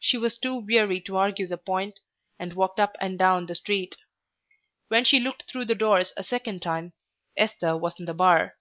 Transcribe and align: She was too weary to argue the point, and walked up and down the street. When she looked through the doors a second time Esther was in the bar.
She 0.00 0.18
was 0.18 0.36
too 0.36 0.56
weary 0.56 1.00
to 1.02 1.16
argue 1.16 1.46
the 1.46 1.56
point, 1.56 2.00
and 2.36 2.52
walked 2.54 2.80
up 2.80 2.96
and 3.00 3.16
down 3.16 3.46
the 3.46 3.54
street. 3.54 3.94
When 4.88 5.04
she 5.04 5.20
looked 5.20 5.44
through 5.44 5.66
the 5.66 5.76
doors 5.76 6.12
a 6.16 6.24
second 6.24 6.62
time 6.62 6.94
Esther 7.36 7.76
was 7.76 8.00
in 8.00 8.06
the 8.06 8.14
bar. 8.14 8.56